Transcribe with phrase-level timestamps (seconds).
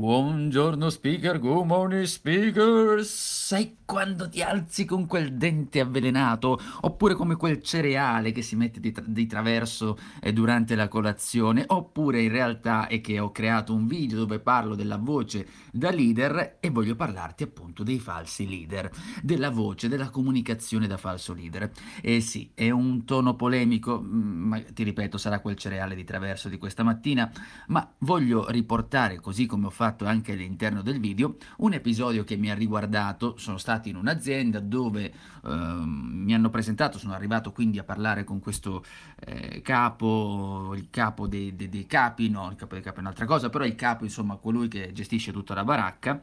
[0.00, 3.04] Buongiorno speaker, good morning speaker.
[3.04, 6.58] Sai quando ti alzi con quel dente avvelenato?
[6.82, 11.64] Oppure come quel cereale che si mette di, tra- di traverso eh, durante la colazione?
[11.66, 16.56] Oppure in realtà è che ho creato un video dove parlo della voce da leader
[16.60, 18.90] e voglio parlarti appunto dei falsi leader,
[19.22, 21.70] della voce, della comunicazione da falso leader.
[22.00, 26.48] E sì, è un tono polemico, mm, ma ti ripeto, sarà quel cereale di traverso
[26.48, 27.30] di questa mattina,
[27.66, 32.50] ma voglio riportare, così come ho fatto anche all'interno del video, un episodio che mi
[32.50, 37.84] ha riguardato, sono stato in un'azienda dove eh, mi hanno presentato, sono arrivato quindi a
[37.84, 38.84] parlare con questo
[39.18, 43.26] eh, capo, il capo dei, dei, dei, capi, no, il capo dei capi è un'altra
[43.26, 46.20] cosa, però il capo, insomma, colui che gestisce tutta la baracca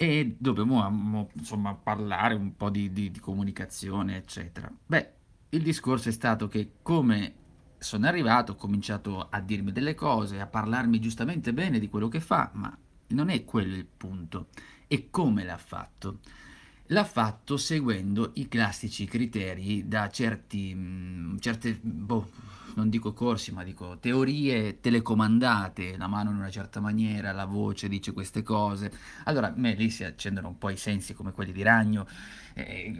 [0.00, 4.70] e dovevamo insomma parlare un po' di, di, di comunicazione, eccetera.
[4.86, 5.10] Beh,
[5.50, 7.34] il discorso è stato che come
[7.78, 12.20] sono arrivato, ho cominciato a dirmi delle cose, a parlarmi giustamente bene di quello che
[12.20, 12.76] fa, ma
[13.08, 14.48] non è quello il punto.
[14.86, 16.20] E come l'ha fatto?
[16.90, 22.30] L'ha fatto seguendo i classici criteri da certi, mm, certe, boh,
[22.76, 27.88] non dico corsi, ma dico teorie telecomandate, la mano in una certa maniera, la voce
[27.88, 28.90] dice queste cose.
[29.24, 32.06] Allora, a me lì si accendono un po' i sensi come quelli di ragno.
[32.54, 32.96] Eh,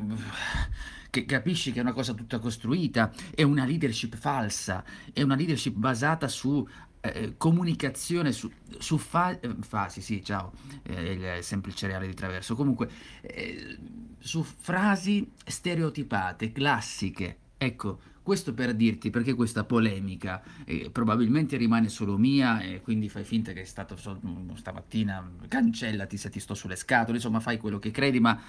[1.10, 5.74] che capisci che è una cosa tutta costruita, è una leadership falsa, è una leadership
[5.74, 6.66] basata su
[7.00, 12.88] eh, comunicazione su, su fa- eh, fasi, sì, ciao, eh, il cereale di traverso, comunque
[13.20, 13.78] eh,
[14.18, 17.38] su frasi stereotipate, classiche.
[17.56, 23.24] Ecco, questo per dirti perché questa polemica eh, probabilmente rimane solo mia e quindi fai
[23.24, 24.20] finta che è stato so-
[24.54, 28.40] stamattina, cancellati se ti sto sulle scatole, insomma fai quello che credi, ma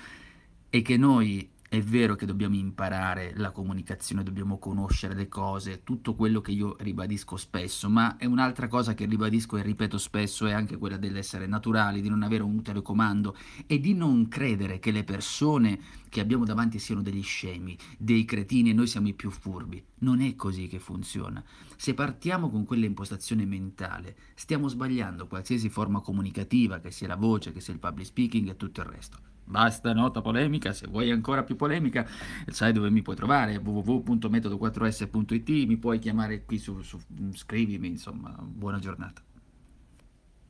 [0.69, 6.15] è che noi è vero che dobbiamo imparare la comunicazione, dobbiamo conoscere le cose, tutto
[6.15, 10.51] quello che io ribadisco spesso, ma è un'altra cosa che ribadisco e ripeto spesso è
[10.51, 15.03] anche quella dell'essere naturali, di non avere un telecomando e di non credere che le
[15.03, 19.83] persone che abbiamo davanti siano degli scemi, dei cretini e noi siamo i più furbi.
[19.99, 21.43] Non è così che funziona.
[21.77, 27.51] Se partiamo con quella impostazione mentale, stiamo sbagliando qualsiasi forma comunicativa, che sia la voce,
[27.51, 29.37] che sia il public speaking e tutto il resto.
[29.49, 32.05] Basta nota polemica, se vuoi ancora più polemica
[32.49, 36.99] sai dove mi puoi trovare, www.metodo4s.it, mi puoi chiamare qui su, su
[37.33, 39.23] scrivimi, insomma, buona giornata.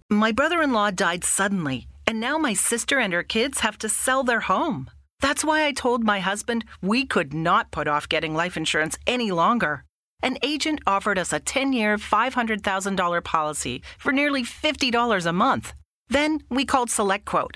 [0.09, 4.41] My brother-in-law died suddenly, and now my sister and her kids have to sell their
[4.41, 4.89] home.
[5.21, 9.31] That's why I told my husband we could not put off getting life insurance any
[9.31, 9.85] longer.
[10.21, 15.73] An agent offered us a 10-year, $500,000 policy for nearly $50 a month.
[16.09, 17.55] Then we called SelectQuote